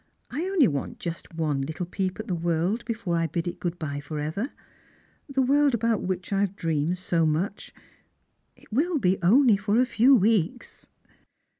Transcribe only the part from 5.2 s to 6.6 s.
the world about which I have